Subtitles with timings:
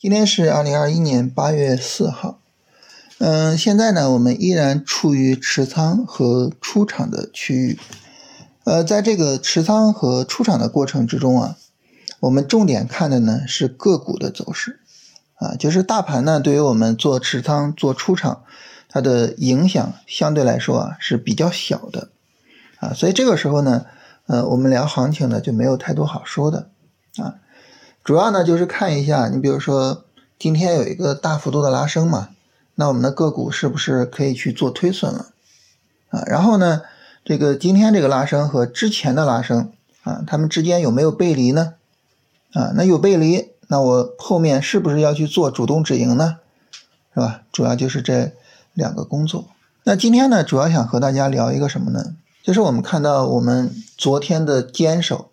[0.00, 2.40] 今天是二零二一年八月四号，
[3.18, 7.78] 嗯，现在呢，我们依然处于持仓和出场的区域。
[8.64, 11.58] 呃，在这个持仓和出场的过程之中啊，
[12.20, 14.80] 我们重点看的呢是个股的走势
[15.34, 18.44] 啊，就是大盘呢对于我们做持仓做出场，
[18.88, 22.08] 它的影响相对来说啊是比较小的
[22.78, 23.84] 啊，所以这个时候呢，
[24.28, 26.70] 呃，我们聊行情呢就没有太多好说的
[27.18, 27.34] 啊。
[28.02, 30.04] 主要呢就是看一下，你比如说
[30.38, 32.30] 今天有一个大幅度的拉升嘛，
[32.74, 35.26] 那我们的个股是不是可以去做推损了
[36.08, 36.22] 啊？
[36.26, 36.80] 然后呢，
[37.24, 39.70] 这个今天这个拉升和之前的拉升
[40.02, 41.74] 啊，它们之间有没有背离呢？
[42.54, 46.38] 啊，那有背离，那我后面是不是要去做主动止盈呢？
[47.14, 47.42] 是吧？
[47.52, 48.32] 主要就是这
[48.72, 49.44] 两个工作。
[49.84, 52.14] 那今天呢，主要想和大家聊一个什么呢？
[52.42, 55.30] 就是我们看到我们昨天的坚守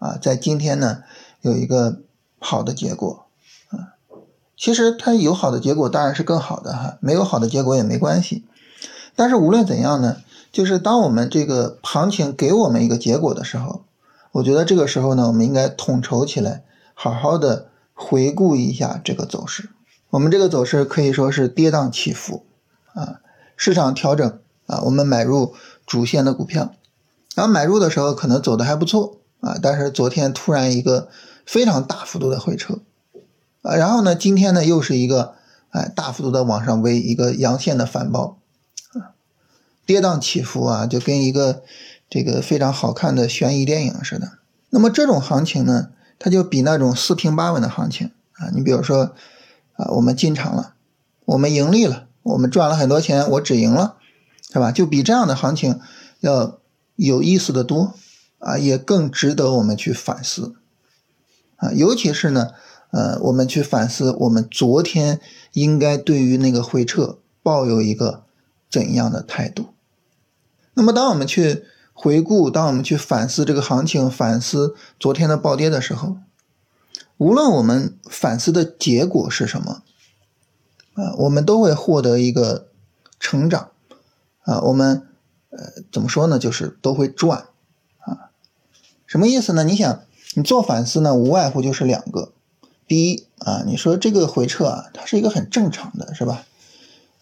[0.00, 1.04] 啊，在今天呢。
[1.42, 2.02] 有一个
[2.42, 3.26] 好的结果，
[3.68, 3.94] 啊，
[4.56, 8.44] 其实它有好的结果当然是更好的哈，没有好的结果也没关系。
[9.14, 10.16] 但是无论怎样呢，
[10.50, 13.82] 就是当我们这个行情给我们一个结果的时候，
[14.32, 19.68] 我觉得这个时候呢，我们应该统筹起来，好好的回顾一下这个走势。
[20.08, 22.46] 我们这个走势可以说是跌宕起伏
[22.94, 23.20] 啊，
[23.54, 25.52] 市场调整啊，我们买入
[25.84, 26.72] 主线的股票，
[27.34, 31.08] 然后买入的时候可能走的还不错啊，但是昨天突然一个。
[31.50, 32.78] 非常大幅度的回撤，
[33.62, 35.34] 啊，然后呢，今天呢又是一个
[35.70, 38.38] 哎大幅度的往上围一个阳线的反包，
[38.92, 39.10] 啊，
[39.84, 41.64] 跌宕起伏啊，就跟一个
[42.08, 44.38] 这个非常好看的悬疑电影似的。
[44.68, 45.90] 那么这种行情呢，
[46.20, 49.16] 它就比那种四平八稳的行情啊，你比如说
[49.72, 50.74] 啊，我们进场了，
[51.24, 53.96] 我们盈利了，我们赚了很多钱，我止盈了，
[54.52, 54.70] 是吧？
[54.70, 55.80] 就比这样的行情
[56.20, 56.60] 要
[56.94, 57.94] 有意思的多
[58.38, 60.54] 啊，也更值得我们去反思。
[61.60, 62.52] 啊，尤其是呢，
[62.90, 65.20] 呃，我们去反思，我们昨天
[65.52, 68.24] 应该对于那个回撤抱有一个
[68.70, 69.74] 怎样的态度？
[70.72, 76.16] 那么，当我们去回顾，当我们去反思这个行情，反思昨天的暴跌的时候，
[77.18, 79.82] 无论我们反思的结果是什么，
[80.94, 82.68] 啊，我们都会获得一个
[83.18, 83.72] 成长，
[84.44, 85.06] 啊，我们
[85.50, 85.58] 呃
[85.92, 86.38] 怎么说呢？
[86.38, 87.48] 就是都会赚，
[87.98, 88.32] 啊，
[89.06, 89.62] 什么意思呢？
[89.64, 90.00] 你想。
[90.34, 92.32] 你做反思呢，无外乎就是两个。
[92.86, 96.44] 第一啊，你说这个回撤啊，它是一个很正常的，是吧？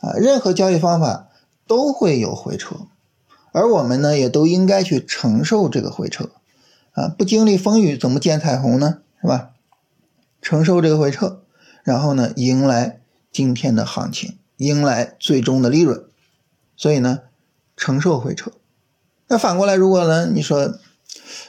[0.00, 1.28] 啊，任何交易方法
[1.66, 2.76] 都会有回撤，
[3.52, 6.30] 而我们呢，也都应该去承受这个回撤。
[6.92, 8.98] 啊，不经历风雨怎么见彩虹呢？
[9.22, 9.50] 是吧？
[10.42, 11.42] 承受这个回撤，
[11.82, 13.00] 然后呢，迎来
[13.32, 16.04] 今天的行情，迎来最终的利润。
[16.76, 17.20] 所以呢，
[17.76, 18.52] 承受回撤。
[19.28, 20.78] 那反过来，如果呢，你说？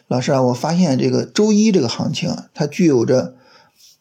[0.08, 3.36] 老师啊，我发现这个周一这个行情啊，它具有着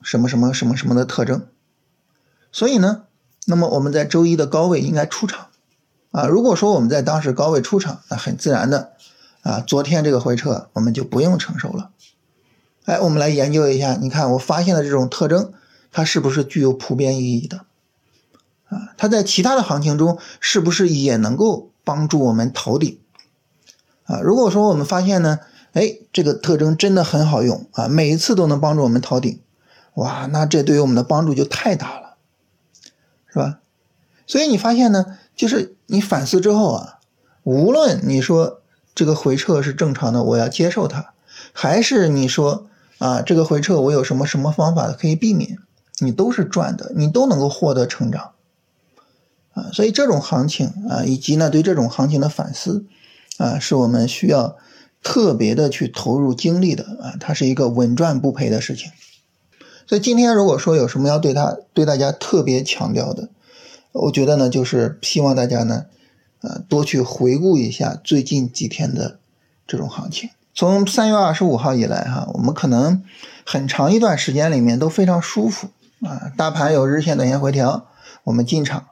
[0.03, 1.47] 什么什么什么什么的特征，
[2.51, 3.03] 所以呢，
[3.47, 5.49] 那么我们在周一的高位应该出场
[6.11, 6.27] 啊。
[6.27, 8.93] 如果说我们在当时高位出场，那很自然的
[9.43, 11.91] 啊，昨天这个回撤我们就不用承受了。
[12.85, 15.53] 哎，我们来研究一下，你看我发现的这种特征，
[15.93, 17.67] 它是不是具有普遍意义的
[18.69, 18.95] 啊？
[18.97, 22.99] 它在其他的行情中是不是也能够帮助我们逃顶
[24.09, 24.19] 啊？
[24.21, 25.39] 如果说我们发现呢？
[25.75, 27.87] 哎，这个特征真的很好用啊！
[27.89, 29.39] 每一次都能帮助我们逃顶，
[29.95, 32.17] 哇，那这对于我们的帮助就太大了，
[33.31, 33.61] 是吧？
[34.27, 36.99] 所以你发现呢，就是你反思之后啊，
[37.45, 38.63] 无论你说
[38.95, 41.13] 这个回撤是正常的，我要接受它，
[41.53, 45.59] 还是你说啊，这个回撤我有什么什么方法可以避免，
[45.99, 48.33] 你都是赚的，你都能够获得成长
[49.53, 49.71] 啊！
[49.73, 52.87] 所以这种行情啊，以及呢对这种行情的反思
[53.39, 54.57] 啊，是我们需要。
[55.01, 58.91] 特别的去投入精力的啊，它是一个稳赚不赔的事情。
[59.87, 63.29] 所以今天如果说有什么要对他对大家特别强调的，
[63.93, 65.87] 我觉得呢，就是希望大家呢，
[66.43, 69.19] 呃，多去回顾一下最近几天的
[69.69, 70.31] 这种行情。
[70.53, 73.05] 从三月二十五号以来哈，我们可能
[73.47, 75.69] 很长一段时间里面都非常舒服
[76.03, 77.87] 啊，大盘有日线、短线回调，
[78.25, 78.89] 我们进场，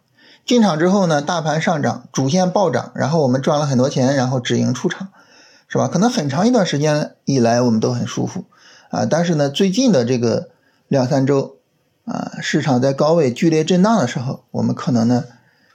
[0.46, 5.08] 进场之后呢，大盘上涨，主线暴涨，然后我们赚了很多钱，然后止盈出场。
[5.68, 5.88] 是吧？
[5.88, 8.44] 可能很长一段时间以来，我们都很舒服
[8.88, 9.04] 啊。
[9.04, 10.50] 但是呢，最近的这个
[10.86, 11.56] 两三周
[12.04, 15.24] 啊，市场在高位剧烈震荡的时候，我们可能呢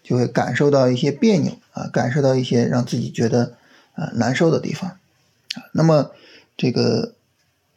[0.01, 3.55] 就会感受到一些别扭啊，感受到一些让自己觉得
[3.95, 5.67] 啊难受的地方啊。
[5.73, 6.11] 那么
[6.55, 7.15] 这个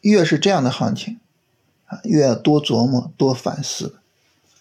[0.03, 1.19] 越是这样的行情
[1.87, 3.97] 啊，越要多琢磨、多反思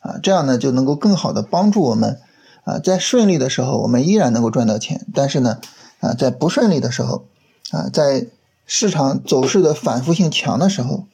[0.04, 2.20] 啊，这样呢就能够更好的帮助我们
[2.64, 5.60] 啊，在顺利的时候我们依然能够赚到钱，但是呢
[6.00, 7.26] 啊，在不顺利的时候。
[7.72, 8.28] 啊，在
[8.68, 11.08] 市场走势的反复性强的时候，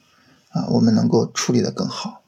[0.50, 2.20] 啊，我们能够处理的更好。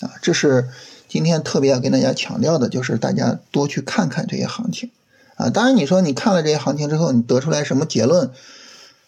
[0.00, 0.70] 啊，这是
[1.08, 4.90] 今天特别要跟大家强调的，就是大家多去看看这些行情
[5.36, 5.50] 啊。
[5.50, 8.30] 当然，你说你看了这些行情之后，你得出来什么结论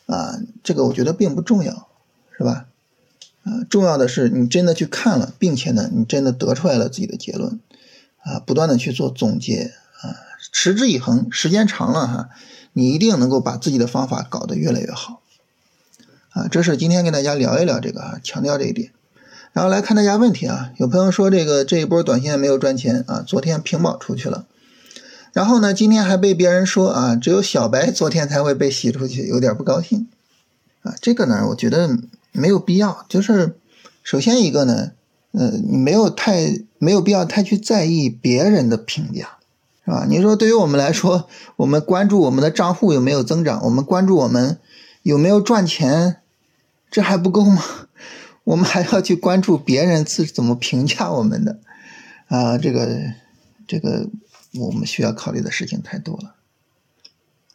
[0.05, 0.39] 啊？
[0.63, 1.89] 这个我觉得并不重要，
[2.37, 2.67] 是吧？
[3.45, 7.59] 啊，重要的是你真的去看了，并且呢，你真的得出来了自己的结论
[8.23, 10.15] 啊，不断的去做总结啊，
[10.53, 12.29] 持之以恒，时间长了哈，
[12.73, 15.21] 你一定能够把自己的方法搞得越来越好
[16.31, 16.47] 啊。
[16.49, 18.93] 这是今天跟大家聊一聊这个啊，强调这一点。
[19.53, 24.47] 然后来看大家问题啊，有朋友说这个这一波短线没有赚钱啊，昨天平保出去了，
[25.33, 30.09] 然后呢，今天还被别人说啊，只有小白昨天才会被洗出去，有点不高兴
[30.83, 30.95] 啊。
[31.03, 31.99] 这个呢，我觉得
[32.33, 33.57] 没有必要，就是
[34.03, 34.93] 首先一个呢，
[35.33, 39.39] 呃，你没有太没有必要太去在意别人的评价，
[39.85, 40.07] 是吧？
[40.09, 44.59] 你说对于我们来说，我们关注我们的账户有没有增长，我们关注我们
[45.03, 46.19] 有没有赚钱，
[46.91, 47.63] 这还不够吗？
[48.45, 51.61] 我们还要去关注别人是怎么评价我们的，
[52.27, 53.15] 啊，这个，
[53.69, 54.09] 这个
[54.55, 56.35] 我们需要考虑的事情太多了，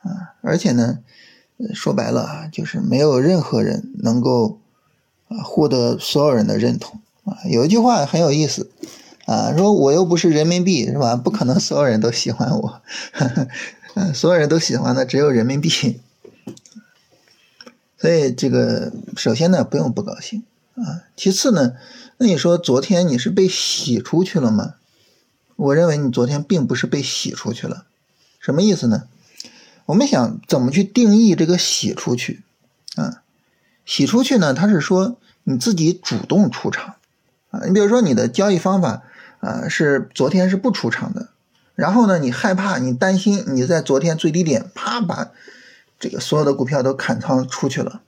[0.02, 1.00] 啊，而且呢，
[1.74, 4.62] 说白了啊，就是没有任何人能够
[5.28, 7.38] 啊获得所有人的认同啊。
[7.50, 8.70] 有一句话很有意思，
[9.26, 11.16] 啊，说我又不是人民币，是吧？
[11.16, 12.82] 不可能所有人都喜欢我，
[13.96, 15.70] 嗯， 所有人都喜欢的只有人民币，
[17.98, 20.44] 所以这个首先呢，不用不高兴。
[20.76, 21.74] 啊，其次呢，
[22.18, 24.76] 那你说昨天你是被洗出去了吗？
[25.56, 27.86] 我认为你昨天并不是被洗出去了，
[28.40, 29.08] 什么意思呢？
[29.88, 32.44] 我们想怎么去定义这个洗出去？
[32.96, 33.24] 啊，
[33.88, 36.94] 洗出去呢，它是说你自己主动出场
[37.50, 37.62] 啊。
[37.66, 39.02] 你比如说你的交易方法
[39.40, 41.30] 啊是昨天是不出场的，
[41.74, 45.32] 然后呢你害怕你担心你在昨天最低点啪把
[46.00, 48.02] 这个所有的股票都砍仓出去了。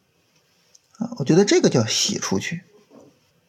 [1.00, 2.62] 啊，我觉得这个叫洗出去，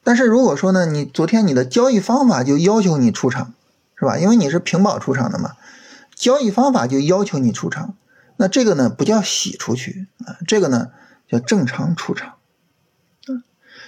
[0.04, 3.52] 但是如果说呢，你昨天你的交易方法就要求你出场，
[3.96, 4.16] 是吧？
[4.18, 5.56] 因为你是平保出场的嘛，
[6.14, 7.96] 交易方法就要求你出场，
[8.36, 10.92] 那这个呢不叫洗出去啊，这个呢
[11.30, 12.34] 叫正常出场。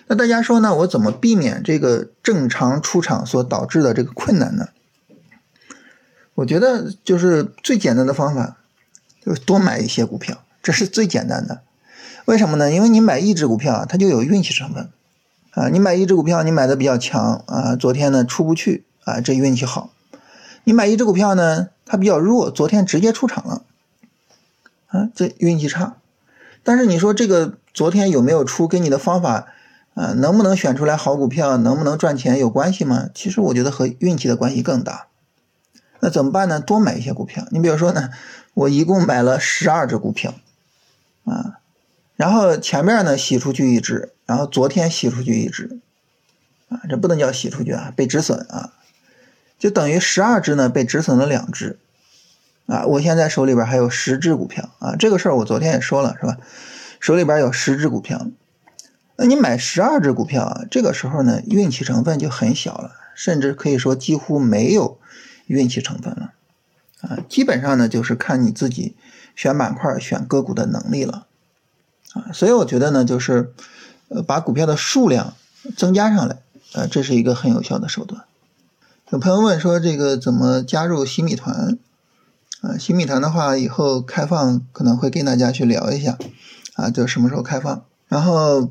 [0.07, 4.69] 那大家说呢，我怎么避免这个正常出场所导致的这个困难呢？
[6.35, 8.57] 我觉得就是最简单的方法，
[9.25, 11.63] 就是多买一些股票，这是最简单的。
[12.25, 12.73] 为什么呢？
[12.73, 14.91] 因为你买一只股票，它就有运气成分，
[15.51, 19.91] 啊，你买一只股票，你买的比较强啊，昨天呢出不去啊，这运气好；
[20.65, 23.63] 你买一只股票呢，它比较弱，昨天直接出场了，
[24.89, 25.97] 啊，这运气差。
[26.63, 29.47] 但是你说这个昨天有没有出，跟你的方法
[29.95, 33.09] 啊，能不能选出来好股票，能不能赚钱有关系吗？
[33.15, 35.09] 其实我觉得和运气的关系更大。
[36.01, 36.61] 那怎么办呢？
[36.61, 37.47] 多买一些股票。
[37.51, 38.11] 你比如说呢，
[38.55, 40.35] 我一共买了十二只股票，
[41.25, 41.59] 啊。
[42.17, 45.81] 然后前面呢洗出去一只，然后昨天洗出去一只，
[46.69, 48.73] 啊，这不能叫洗出去啊，被止损啊，
[49.59, 51.79] 就等于十二只呢被止损了两只，
[52.67, 56.39] 啊，我现在手里边还有十只股票啊，这个事儿我昨天也说了是吧？
[57.01, 58.29] 手里边有十只股票，
[59.17, 64.99] 那你买十二只股票啊，这个时候呢运气成分就很小了，甚至可以说几乎没有
[65.47, 66.33] 运气成分了，
[67.01, 68.97] 啊，基本上呢就是看你自己
[69.35, 71.27] 选板块、选个股的能力了。
[72.15, 73.55] 啊，所以我觉得呢，就是，
[74.09, 75.33] 呃，把股票的数量
[75.75, 76.37] 增加上来，
[76.75, 78.25] 呃，这是一个很有效的手段。
[79.09, 81.79] 有朋友问说，这个怎么加入新米团？
[82.63, 86.17] 啊，新米团的话，以后开放可能会跟大家去聊一下，
[86.77, 87.85] 啊，就什么时候开放。
[88.09, 88.71] 然后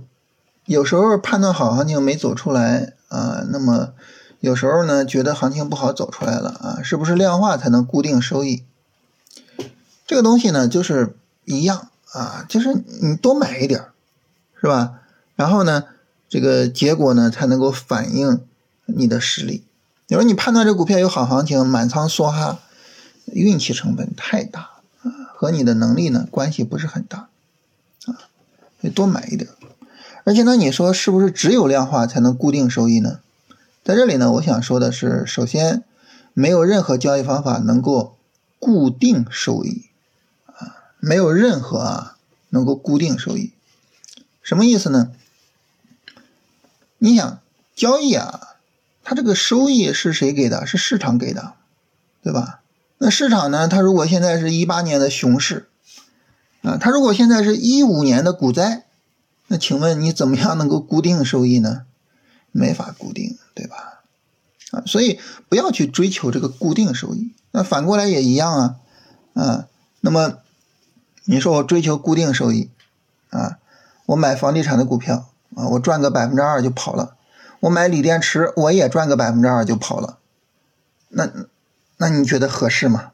[0.66, 3.94] 有时候判断好行情没走出来，啊，那么
[4.40, 8.64] 有时候呢，觉得行情不好走出来了，啊，是不是量化才能固定收益？
[10.08, 11.90] 这个东西呢，就是一样。
[12.14, 13.86] 啊，就是你多买一点
[14.60, 14.96] 是吧？
[15.38, 15.86] 然后呢，
[16.28, 18.42] 这个结果呢才能够反映
[18.86, 19.64] 你的实力。
[20.08, 22.60] 你说你判断这股票有好行情，满仓梭哈，
[23.26, 24.72] 运气成本太大
[25.04, 27.30] 啊，和你的能力呢关系不是很大
[28.06, 28.30] 啊，
[28.82, 29.50] 以多买一点。
[30.24, 33.20] 而且呢，你说是不是只有量化才能固定收益呢？
[33.84, 35.84] 在这里呢，我想说的是，首先
[36.34, 38.16] 没有任何交易方法能够
[38.60, 39.86] 固定收益
[40.46, 40.94] 啊。
[41.00, 42.18] 没有任何啊
[42.50, 43.52] 能够固定收益，
[44.44, 45.12] 什么意思呢？
[47.00, 47.40] 你想
[47.76, 48.58] 交易啊，
[49.04, 50.68] 它这个收益是谁给的？
[50.68, 51.54] 是市场给的，
[52.22, 52.61] 对吧？
[53.04, 53.68] 那市场呢？
[53.68, 55.68] 它如果现在是一八年的熊市
[56.62, 58.86] 啊，它如果现在是一五年的股灾，
[59.48, 61.86] 那请问你怎么样能够固定收益呢？
[62.52, 64.04] 没法固定，对吧？
[64.70, 67.34] 啊，所以不要去追求这个固定收益。
[67.50, 68.76] 那反过来也一样啊，
[69.34, 69.68] 啊，
[70.02, 70.38] 那么。
[71.26, 72.72] 你说我追求固定收益，
[73.30, 73.60] 啊，
[74.08, 77.16] 我买房地产的股票啊，我赚个百分之二就跑了，
[77.62, 80.18] 我买锂电池，我也赚个百分之二就跑了，
[81.10, 81.30] 那
[82.02, 83.12] 那你觉得合适吗？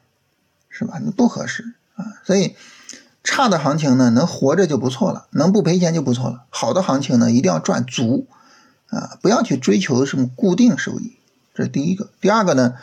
[0.70, 0.98] 是吧？
[1.04, 2.06] 你不合适啊。
[2.24, 2.56] 所以
[3.22, 6.44] 差的行情呢，能活着就不错了，能不赔钱就不错了。
[6.48, 8.26] 好的行情呢，一定要赚足
[8.88, 11.18] 啊，不要去追求什么固定收益，
[11.54, 12.08] 这是第一个。
[12.22, 12.76] 第二个呢，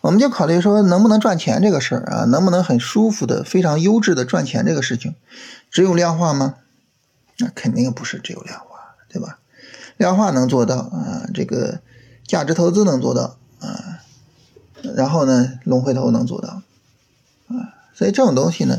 [0.00, 5.14] 我们就考虑说能不能赚钱这个事儿啊，能不能很舒服的、非常优质的赚钱这个事情，
[5.70, 6.54] 只有量化吗？
[7.36, 9.38] 那肯定不是只有量化，对吧？
[9.98, 11.80] 量化能做到啊，这个
[12.26, 13.36] 价值投资能做到，
[14.96, 16.62] 然后呢，龙回头能做到
[17.48, 18.78] 啊，所以这种东西呢，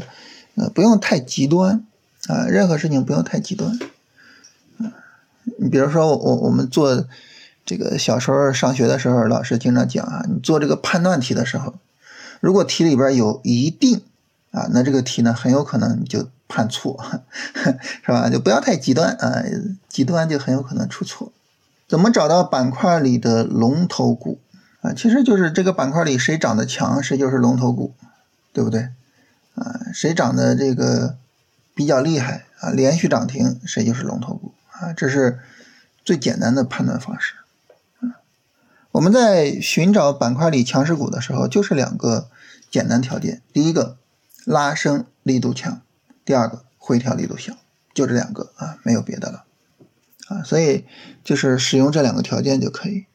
[0.55, 1.85] 呃，不用太极端
[2.27, 3.77] 啊，任何事情不用太极端
[4.79, 4.91] 啊。
[5.57, 7.05] 你比如说我我们做
[7.65, 11.73] 这个小时候上学的时候，老师经常讲啊，你做这个判断题的时候，
[12.39, 14.01] 如果题里边有一定
[14.51, 16.27] 啊，那这个题呢，很有可能你就。
[16.53, 17.01] 判错
[18.05, 18.29] 是吧？
[18.29, 19.41] 就不要太极端啊，
[19.87, 21.31] 极端就很有可能出错。
[21.87, 24.37] 怎么找到板块里的龙头股
[24.81, 24.93] 啊？
[24.93, 27.93] 其实就是这个板块里谁涨得强，谁就是龙头股，
[28.53, 28.89] 对不对？
[29.55, 31.17] 啊，谁涨的这个
[31.73, 34.93] 比较厉害啊，连续涨停，谁就是龙头股啊。
[34.93, 35.39] 这是
[36.03, 37.35] 最简单的判断方式。
[38.91, 42.29] 我们在寻找板块里强势股的时候，就是两个
[42.69, 43.97] 简单条件：第一个，
[44.43, 45.81] 拉升力度强。
[46.25, 47.57] 第二个回调力度小，
[47.93, 49.45] 就这两个啊，没有别的了
[50.27, 50.85] 啊，所以
[51.23, 53.05] 就是使用这两个条件就可以。